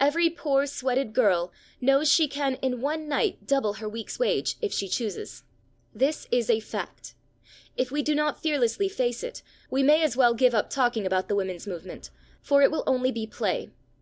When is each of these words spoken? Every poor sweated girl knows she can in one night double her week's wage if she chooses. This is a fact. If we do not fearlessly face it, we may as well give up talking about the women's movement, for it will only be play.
Every 0.00 0.30
poor 0.30 0.64
sweated 0.66 1.12
girl 1.12 1.52
knows 1.78 2.10
she 2.10 2.26
can 2.26 2.54
in 2.62 2.80
one 2.80 3.06
night 3.06 3.46
double 3.46 3.74
her 3.74 3.86
week's 3.86 4.18
wage 4.18 4.56
if 4.62 4.72
she 4.72 4.88
chooses. 4.88 5.42
This 5.94 6.26
is 6.30 6.48
a 6.48 6.58
fact. 6.60 7.14
If 7.76 7.90
we 7.90 8.00
do 8.00 8.14
not 8.14 8.40
fearlessly 8.42 8.88
face 8.88 9.22
it, 9.22 9.42
we 9.70 9.82
may 9.82 10.02
as 10.02 10.16
well 10.16 10.32
give 10.32 10.54
up 10.54 10.70
talking 10.70 11.04
about 11.04 11.28
the 11.28 11.36
women's 11.36 11.66
movement, 11.66 12.08
for 12.40 12.62
it 12.62 12.70
will 12.70 12.82
only 12.86 13.12
be 13.12 13.26
play. 13.26 13.68